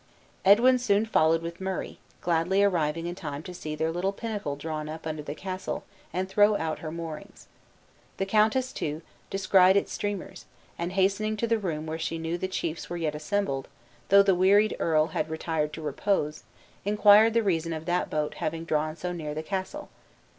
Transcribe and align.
Edwin 0.43 0.79
soon 0.79 1.05
followed 1.05 1.43
with 1.43 1.61
Murray, 1.61 1.99
gladly 2.21 2.63
arriving 2.63 3.05
in 3.05 3.13
time 3.13 3.35
enough 3.35 3.45
to 3.45 3.53
see 3.53 3.75
their 3.75 3.91
little 3.91 4.11
pinnacle 4.11 4.55
draw 4.55 4.81
up 4.81 5.05
under 5.05 5.21
the 5.21 5.35
castle 5.35 5.83
and 6.11 6.27
throw 6.27 6.57
out 6.57 6.79
her 6.79 6.91
moorings. 6.91 7.45
The 8.17 8.25
countess, 8.25 8.73
too, 8.73 9.03
descried 9.29 9.77
its 9.77 9.93
streamers, 9.93 10.45
and 10.75 10.93
hastening 10.93 11.33
into 11.33 11.45
the 11.45 11.59
room 11.59 11.85
where 11.85 11.99
she 11.99 12.17
knew 12.17 12.35
the 12.39 12.47
chiefs 12.47 12.89
were 12.89 12.97
yet 12.97 13.13
assembled, 13.13 13.67
though 14.09 14.23
the 14.23 14.33
wearied 14.33 14.75
earl 14.79 15.09
had 15.13 15.29
retired 15.29 15.71
to 15.73 15.83
repose, 15.83 16.41
inquired 16.83 17.35
the 17.35 17.43
reason 17.43 17.71
of 17.71 17.85
that 17.85 18.09
boat 18.09 18.33
having 18.37 18.65
drawn 18.65 18.95
so 18.95 19.11
near 19.11 19.35
the 19.35 19.43
castle. 19.43 19.89